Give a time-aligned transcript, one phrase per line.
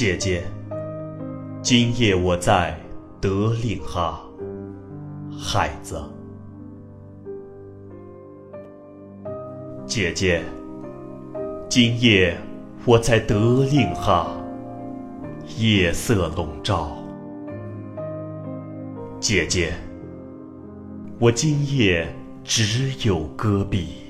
[0.00, 0.42] 姐姐，
[1.60, 2.74] 今夜我在
[3.20, 4.18] 德令哈。
[5.38, 6.00] 孩子，
[9.84, 10.42] 姐姐，
[11.68, 12.34] 今夜
[12.86, 14.34] 我在德令哈。
[15.58, 16.96] 夜色笼罩，
[19.20, 19.74] 姐姐，
[21.18, 22.08] 我今夜
[22.42, 24.09] 只有戈壁。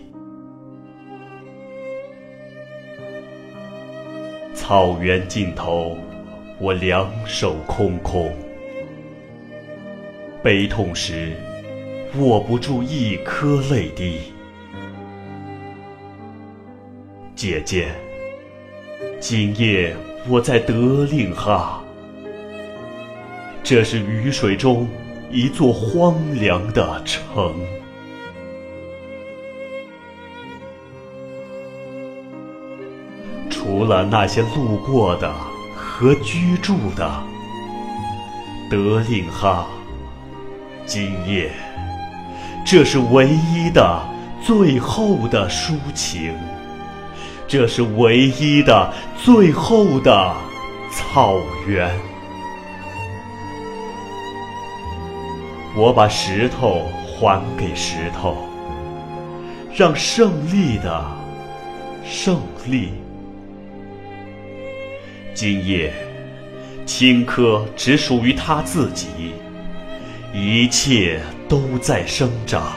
[4.70, 5.98] 草原尽头，
[6.60, 8.33] 我两手空空，
[10.45, 11.33] 悲痛时
[12.20, 14.33] 握不住一颗泪滴。
[17.34, 17.88] 姐姐，
[19.19, 19.93] 今夜
[20.29, 21.82] 我在德令哈，
[23.65, 24.87] 这是雨水中
[25.32, 27.57] 一座荒凉的城。
[33.63, 35.30] 除了那些路过的
[35.77, 37.23] 和居住的，
[38.71, 39.66] 德令哈，
[40.87, 41.53] 今夜，
[42.65, 44.01] 这是唯一的、
[44.43, 46.35] 最后的抒情，
[47.47, 48.91] 这是唯一的、
[49.23, 50.35] 最后的
[50.91, 51.35] 草
[51.66, 51.95] 原。
[55.77, 58.38] 我把石头还给石头，
[59.77, 61.05] 让胜利的
[62.03, 62.95] 胜利。
[65.43, 65.91] 今夜，
[66.84, 69.33] 青稞只属于他自己，
[70.34, 71.19] 一切
[71.49, 72.75] 都在生长。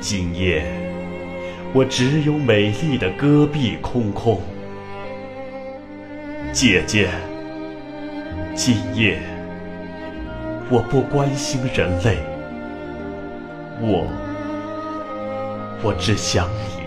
[0.00, 0.64] 今夜，
[1.74, 4.40] 我只有美丽的戈壁空空。
[6.54, 7.10] 姐姐，
[8.54, 9.18] 今夜，
[10.70, 12.16] 我不关心人类，
[13.82, 14.06] 我，
[15.82, 16.85] 我只想你。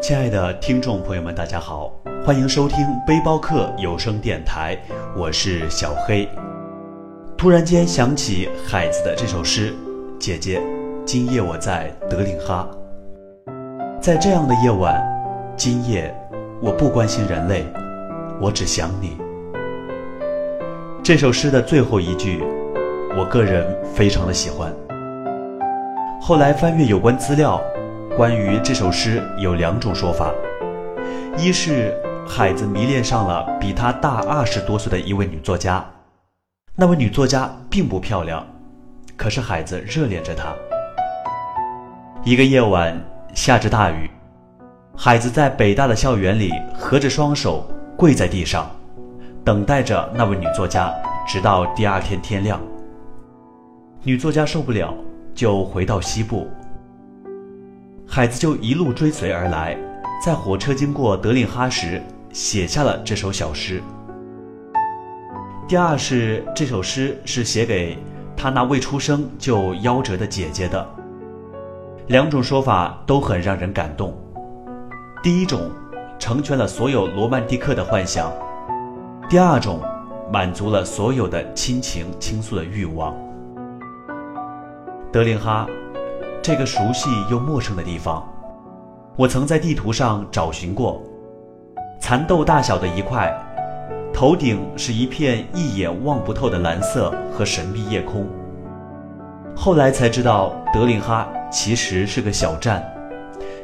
[0.00, 1.92] 亲爱的听众朋友们，大家好，
[2.24, 4.74] 欢迎收听背包客有声电台，
[5.14, 6.26] 我是小黑。
[7.36, 9.74] 突然间想起海子的这首诗
[10.18, 10.58] ：“姐姐，
[11.04, 12.66] 今夜我在德令哈。”
[14.00, 14.98] 在这样的夜晚，
[15.54, 16.14] 今夜
[16.62, 17.66] 我不关心人类，
[18.40, 19.18] 我只想你。
[21.02, 22.42] 这首诗的最后一句，
[23.18, 24.74] 我个人非常的喜欢。
[26.22, 27.62] 后来翻阅有关资料。
[28.16, 30.32] 关于这首诗有两种说法，
[31.38, 35.84] 一是海子迷恋上了比他大二十多岁的一位女作家，
[36.74, 38.44] 那位女作家并不漂亮，
[39.16, 40.52] 可是海子热恋着她。
[42.24, 43.00] 一个夜晚
[43.32, 44.10] 下着大雨，
[44.96, 47.64] 海子在北大的校园里合着双手
[47.96, 48.68] 跪在地上，
[49.44, 50.92] 等待着那位女作家，
[51.28, 52.60] 直到第二天天亮。
[54.02, 54.92] 女作家受不了，
[55.32, 56.50] 就回到西部。
[58.12, 59.78] 海子就一路追随而来，
[60.20, 63.80] 在火车经过德令哈时，写下了这首小诗。
[65.68, 67.96] 第二是这首诗是写给
[68.36, 70.84] 他那未出生就夭折的姐姐的。
[72.08, 74.12] 两种说法都很让人感动。
[75.22, 75.70] 第一种，
[76.18, 78.28] 成全了所有罗曼蒂克的幻想；
[79.28, 79.80] 第二种，
[80.32, 83.14] 满足了所有的亲情倾诉的欲望。
[85.12, 85.64] 德令哈。
[86.42, 88.26] 这个熟悉又陌生的地方，
[89.14, 91.02] 我曾在地图上找寻过，
[92.00, 93.30] 蚕豆大小的一块，
[94.10, 98.26] 头顶是一片一眼望不透的蓝色和神秘夜空。
[99.54, 102.82] 后来才知道，德令哈其实是个小站，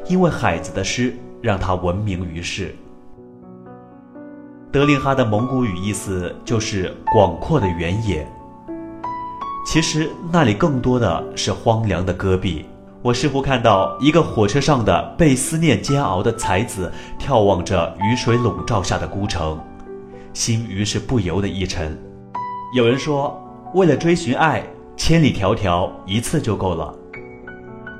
[0.05, 2.75] 因为海子的诗让它闻名于世。
[4.71, 8.27] 德令哈的蒙古语意思就是广阔的原野。
[9.67, 12.65] 其实那里更多的是荒凉的戈壁。
[13.01, 19.59] 我似乎看到一个火车上的被思念煎熬的才子，眺望着雨水笼罩下的孤城，
[20.31, 21.95] 心于是不由得一沉。
[22.73, 23.37] 有人说，
[23.73, 24.63] 为了追寻爱，
[24.95, 26.95] 千里迢迢一次就够了。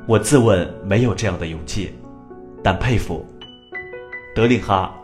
[0.08, 1.94] 我自问没有这样的勇气，
[2.64, 3.26] 但佩服。
[4.34, 4.96] 德令哈，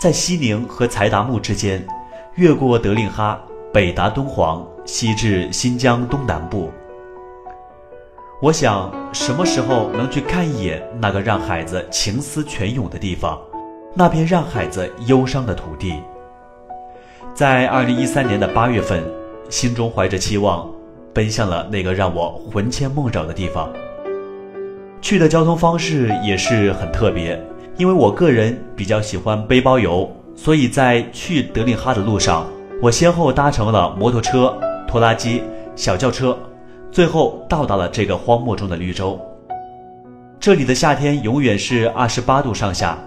[0.00, 1.86] 在西宁和柴达木之间，
[2.34, 3.40] 越过德令哈，
[3.72, 4.66] 北达敦煌。
[4.84, 6.70] 西至新疆东南部，
[8.40, 13.38] 我想什么时候能去看一眼那个让孩子情思泉涌的地方，
[13.94, 15.94] 那片让孩子忧伤的土地。
[17.32, 19.02] 在二零一三年的八月份，
[19.48, 20.68] 心中怀着期望，
[21.14, 23.72] 奔向了那个让我魂牵梦绕的地方。
[25.00, 27.40] 去的交通方式也是很特别，
[27.76, 32.46] 因为我个人比较喜欢背包游，所以在去德令哈的路上，
[32.82, 34.56] 我先后搭乘了摩托车、
[34.92, 35.42] 拖拉机、
[35.74, 36.36] 小轿车，
[36.90, 39.18] 最后到达了这个荒漠中的绿洲。
[40.38, 42.98] 这里的夏天永远是二十八度上下，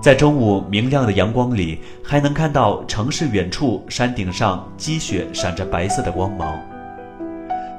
[0.00, 6.56] 在中午明亮的阳光里，还能看到城市远处山顶上积雪闪着白色的光芒。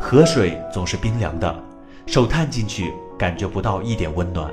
[0.02, 1.56] 河水总是冰凉的，
[2.06, 4.52] 手探进去感觉不到一点温暖。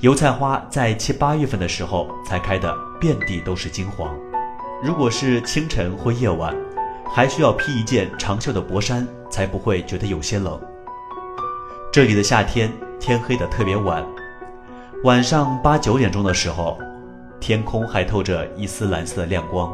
[0.00, 4.18] 油菜花在七八月份的时候才开的遍地都是金黄，
[4.82, 6.56] 如果是清晨或夜晚，
[7.14, 10.60] 还需要披一件长袖的薄衫才不会觉得有些冷。
[11.92, 12.70] 这里的夏天。
[13.00, 14.02] 天黑的特别晚，
[15.02, 16.78] 晚上八九点钟的时候，
[17.38, 19.70] 天空还透着一丝蓝色的亮光。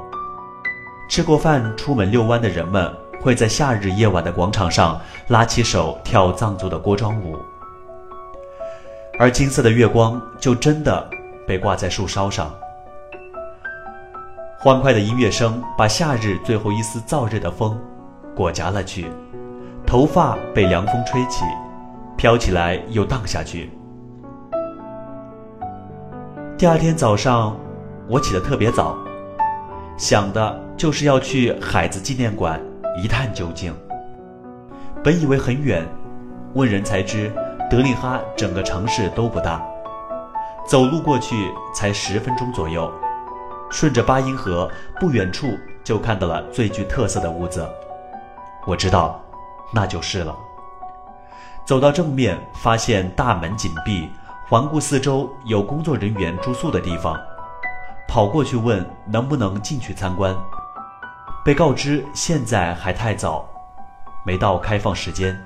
[1.09, 7.39] 吃过饭出门遛弯的人们，会在夏日夜晚的广场上拉起手跳藏族的锅庄舞，
[9.17, 11.09] 而金色的月光就真的
[11.47, 12.53] 被挂在树梢上。
[14.63, 17.81] 欢快的音乐声把夏日最后一丝燥热的风
[18.37, 19.11] 裹夹了去，
[19.87, 21.47] 头发被凉风吹起。
[22.15, 23.71] 飘起来又荡下去。
[26.59, 27.57] 第二天早上，
[28.07, 28.99] 我起得特别早，
[29.97, 32.61] 想的就是要去海子纪念馆
[33.03, 33.75] 一探究竟。
[35.03, 35.83] 本以为很远，
[36.53, 37.33] 问人才知，
[37.71, 39.67] 德令哈整个城市都不大，
[40.67, 42.93] 走路过去才十分钟左右。
[43.71, 47.67] 顺着八音河，不远处就看到了最具特色的屋子，
[48.67, 49.23] 我知道，
[49.73, 50.37] 那就是了。
[51.65, 54.11] 走到正面，发现大门紧闭，
[54.49, 57.17] 环顾四周有工作人员住宿的地方，
[58.09, 60.37] 跑过去问能不能进去参观，
[61.45, 63.49] 被告知现在还太早，
[64.27, 65.41] 没到开放时间。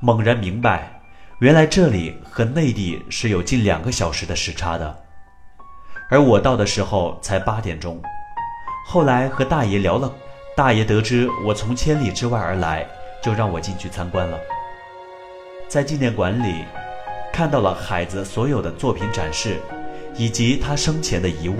[0.00, 1.00] 猛然明白，
[1.38, 4.98] 原来这里和内地是有近两个小时的时差的，
[6.10, 8.00] 而我到的时候才八点钟。
[8.84, 10.12] 后来和大爷聊了，
[10.56, 12.84] 大爷得知我从千里之外而来，
[13.22, 14.36] 就让我进去参观了。
[15.68, 16.64] 在纪念馆里，
[17.32, 19.58] 看到了海子所有的作品展示，
[20.16, 21.56] 以及他生前的遗物，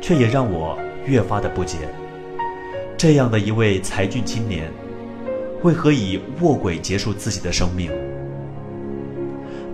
[0.00, 1.76] 却也让我越发的不解。
[2.96, 4.72] 这样的一位才俊青年，
[5.62, 7.92] 为何以卧轨结束自己的生命？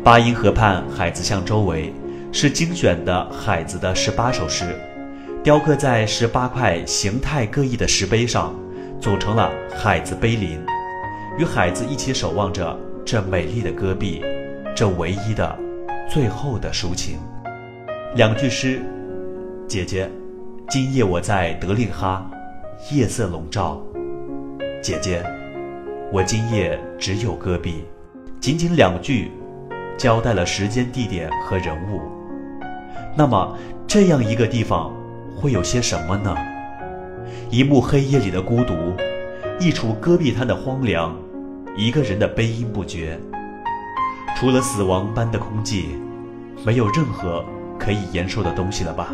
[0.02, 1.92] 八音河畔海子巷周围，
[2.38, 4.78] 是精选的海子的十八首诗，
[5.42, 8.54] 雕刻在十八块形态各异的石碑上，
[9.00, 10.60] 组成了海子碑林，
[11.38, 12.78] 与海子一起守望着。
[13.06, 14.22] 这美丽的戈壁，
[14.74, 15.58] 这唯一的、
[16.10, 17.18] 最后的抒情，
[18.16, 18.82] 两句诗：
[19.66, 20.06] 姐姐，
[20.68, 22.30] 今夜我在德令哈，
[22.92, 23.80] 夜色笼罩。
[24.82, 25.24] 姐姐，
[26.12, 27.84] 我今夜只有戈壁。
[28.40, 29.30] 仅仅两句，
[29.96, 32.15] 交代了时间、地点和人物。
[33.18, 34.92] 那么，这样一个地方
[35.34, 36.36] 会有些什么呢？
[37.50, 38.74] 一幕黑夜里的孤独，
[39.58, 41.16] 一处戈壁滩的荒凉。
[41.74, 43.18] 一个人的悲音不绝，
[44.36, 45.86] 除了死亡般的空寂，
[46.64, 47.42] 没有任何
[47.78, 49.08] 可以言说的东西了吧？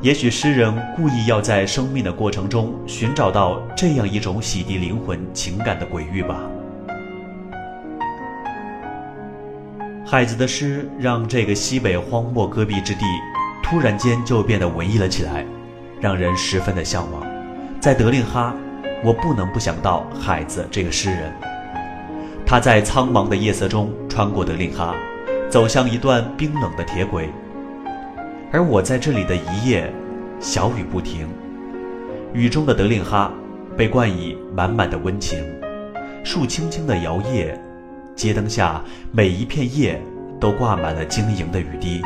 [0.00, 6.40] 也许诗人故意要在生命的过程中寻找到这样一种洗涤灵魂情感的鬼域吧。
[10.06, 13.04] 海子的诗让这个西北荒漠戈壁之地
[13.62, 15.44] 突然间就变得文艺了起来，
[16.00, 17.22] 让人十分的向往。
[17.80, 18.54] 在德令哈。
[19.02, 21.30] 我不能不想到海子这个诗人，
[22.46, 24.94] 他在苍茫的夜色中穿过德令哈，
[25.50, 27.28] 走向一段冰冷的铁轨。
[28.50, 29.92] 而我在这里的一夜，
[30.40, 31.28] 小雨不停，
[32.32, 33.30] 雨中的德令哈
[33.76, 35.38] 被冠以满满的温情，
[36.24, 37.54] 树轻轻的摇曳，
[38.16, 40.00] 街灯下每一片叶
[40.40, 42.00] 都挂满了晶莹的雨滴，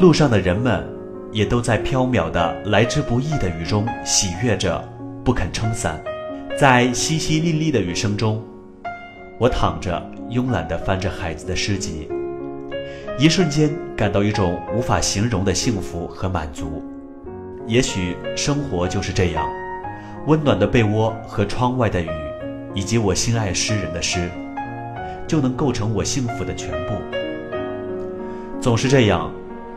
[0.00, 0.86] 路上的人们
[1.32, 4.82] 也都在飘渺的来之不易的雨中喜悦着。
[5.24, 5.98] 不肯撑伞，
[6.54, 8.44] 在淅淅沥沥的雨声中，
[9.38, 12.06] 我躺着慵懒地翻着孩子的诗集，
[13.18, 16.84] 一瞬间感到一种无法形容的幸福和满足。
[17.66, 19.48] 也许生活就是这样，
[20.26, 22.10] 温暖的被窝和窗外的雨，
[22.74, 24.28] 以及我心爱诗人的诗，
[25.26, 26.94] 就能构成我幸福的全部。
[28.60, 29.30] 总是这样，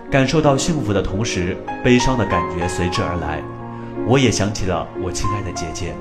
[0.10, 3.42] 感受到幸福的同时，悲伤的感觉随之而来。
[4.08, 5.94] 我也想起了我亲爱的姐姐，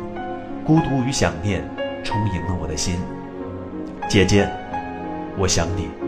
[0.64, 1.68] 孤独与想念
[2.04, 2.96] 充盈了我的心。
[4.08, 4.48] 姐姐，
[5.36, 6.05] 我想你。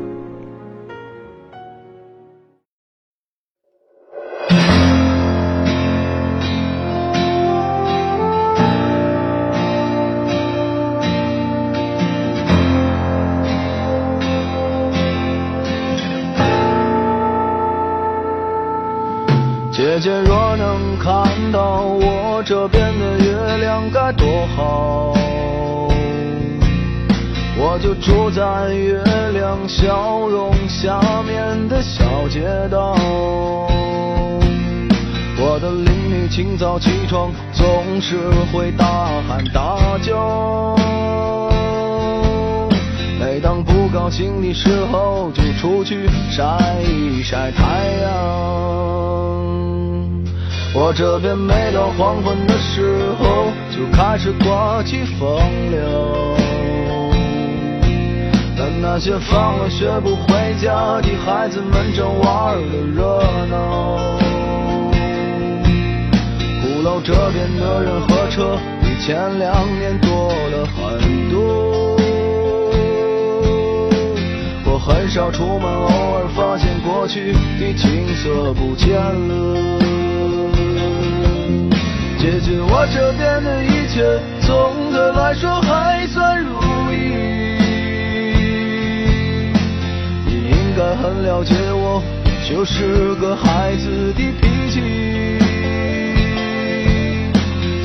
[22.49, 24.27] 这边的月亮该多
[24.57, 25.13] 好，
[27.59, 29.03] 我就住在月
[29.35, 32.41] 亮笑容下面的小街
[32.71, 32.97] 道。
[35.39, 38.17] 我的邻居清早起床总是
[38.51, 40.75] 会大喊大叫，
[43.21, 48.09] 每当不高兴的时候就出去晒一晒太阳。
[50.75, 55.39] 我这边每到黄昏的时候就开始刮起风
[55.71, 56.37] 流，
[58.57, 63.21] 但那些放了学不回家的孩子们正玩的热
[63.51, 64.19] 闹。
[66.63, 71.97] 鼓楼这边的人和车比前两年多了很多。
[74.65, 79.98] 我很少出门，偶尔发现过去的景色不见了。
[82.19, 84.03] 姐姐，我这边的一切
[84.45, 86.51] 总的来说还算如
[86.91, 87.15] 意。
[90.27, 92.03] 你应该很了解我，
[92.49, 94.83] 就是个孩子的脾气。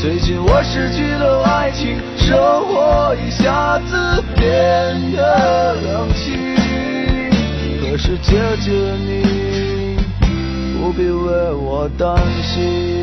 [0.02, 4.44] 最近我失去了爱情，生活一下子变
[5.12, 6.34] 得冷清。
[7.82, 8.72] 可是姐姐
[9.06, 9.96] 你
[10.82, 13.03] 不必为我担心。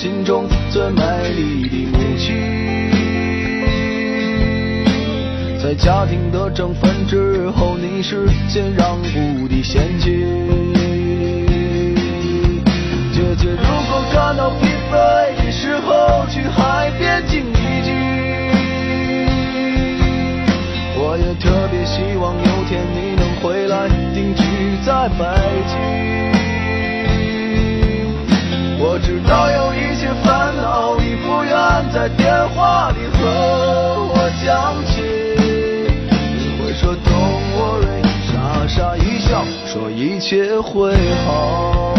[0.00, 2.36] 心中最美丽的母亲，
[5.60, 10.24] 在家庭的争分之后，你是先让步的先妻。
[13.12, 17.92] 姐姐，如果感到疲惫的时候，去海边静一静。
[20.94, 24.44] 我也特别希望有天你能回来定居
[24.86, 25.24] 在北
[25.66, 26.37] 京。
[28.80, 31.52] 我知道有一些烦恼，你不愿
[31.92, 33.26] 在电话里和
[34.14, 35.02] 我讲起。
[36.38, 38.32] 你会说 Don't worry，傻
[38.68, 40.94] 傻一笑，说一切会
[41.26, 41.92] 好。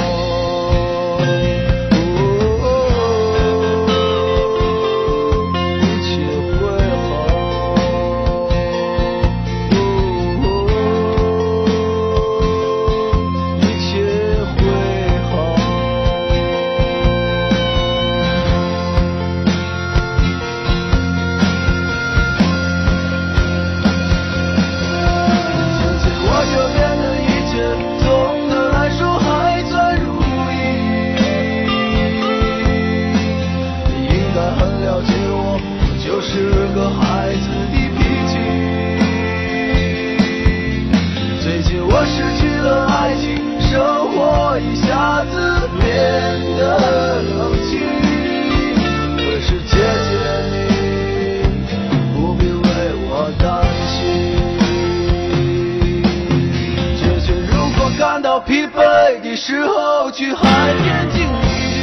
[58.49, 61.77] 疲惫的时候，去海边静一静。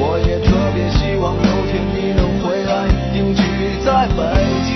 [0.00, 3.40] 我也特别希望有天你能回来定居
[3.84, 4.18] 在北
[4.66, 4.74] 京。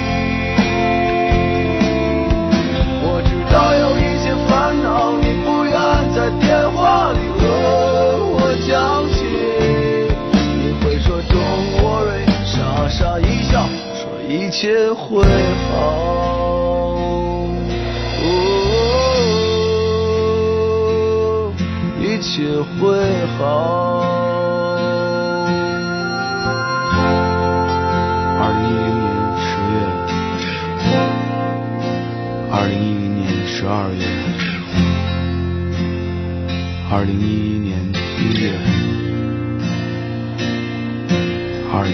[3.03, 5.75] 我知道有一些烦恼，你不愿
[6.15, 7.43] 在电话里和
[8.39, 9.27] 我讲起。
[10.63, 13.67] 你会说 Don't worry，傻傻一笑，
[13.97, 15.25] 说一切会
[15.73, 16.36] 好。
[22.17, 22.49] 一切
[22.81, 22.97] 会
[23.37, 24.01] 好。
[28.41, 29.05] 二零一零年
[29.45, 29.77] 十月，
[32.51, 34.01] 二零一零年十二月，
[36.91, 37.77] 二零一一年
[38.19, 38.57] 一月，
[41.71, 41.93] 二零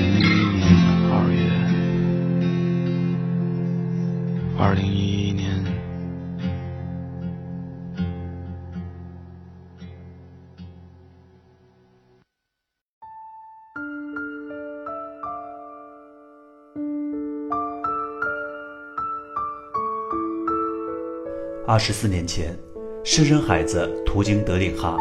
[21.65, 22.59] 二十四年前，
[23.05, 24.97] 诗人海子途经德令哈，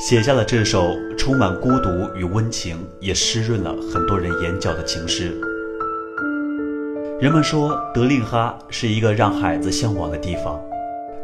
[0.00, 5.38] 写下了这首充满孤独与温情，也湿润了很多人眼角的情诗。
[7.20, 10.58] 人们说德令哈是一个让海子向往的地方，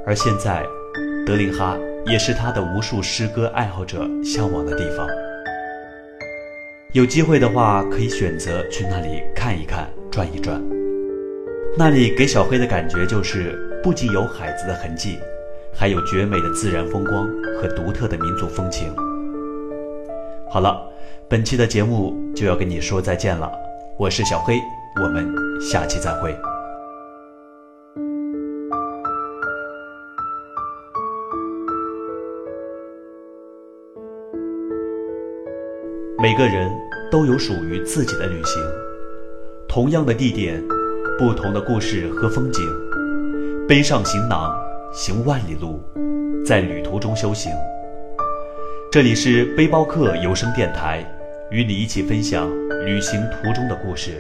[0.05, 0.63] 而现在，
[1.25, 5.09] 德令哈也是他的无数诗歌爱好者向往的地方。
[6.93, 10.63] 有机会的话，可以选择去那里看一看、转一转。
[11.77, 15.19] 那里给小黑的感觉就是，不仅有海子的痕迹，
[15.71, 17.29] 还有绝美的自然风光
[17.61, 18.91] 和独特的民族风情。
[20.49, 20.91] 好了，
[21.29, 23.53] 本期的节目就要跟你说再见了，
[23.99, 24.59] 我是小黑，
[25.03, 26.35] 我们下期再会。
[36.19, 36.71] 每个人
[37.13, 38.63] 都有属于自己的旅行，
[39.69, 40.65] 同样的地点。
[41.17, 42.69] 不同的故事和风景，
[43.67, 44.55] 背上行囊，
[44.93, 45.81] 行万里路，
[46.45, 47.51] 在旅途中修行。
[48.93, 51.03] 这里是背包客有声电台，
[51.51, 52.47] 与你一起分享
[52.85, 54.19] 旅行途中的故事。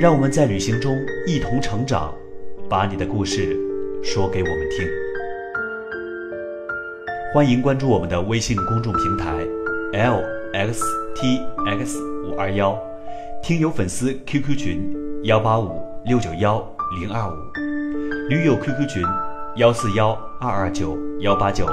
[0.00, 0.92] 让我们在旅行中
[1.24, 2.12] 一同成长，
[2.68, 3.56] 把你的故事
[4.02, 4.84] 说给我们听。
[7.32, 9.36] 欢迎关注我们的微信公众平台
[9.92, 10.20] l
[10.52, 10.82] x
[11.14, 12.76] t x 五二幺，
[13.40, 15.06] 听友粉丝 QQ 群。
[15.22, 16.64] 幺八五六九幺
[17.00, 17.34] 零二五，
[18.28, 19.04] 驴友 QQ 群
[19.54, 21.64] 幺四幺二二九幺八九。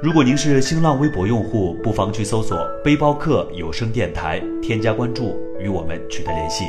[0.00, 6.64] 如果您是新浪微博用户，不妨去搜索“背包客有声电台”，添加关注，与我们取得联系。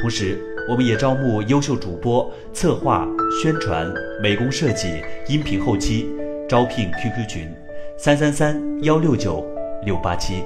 [0.00, 3.04] 同时，我们也招募优秀主播、策划、
[3.42, 3.92] 宣传、
[4.22, 6.08] 美工设计、音频后期，
[6.48, 7.52] 招聘 QQ 群
[7.98, 9.44] 三三三幺六九
[9.84, 10.44] 六八七。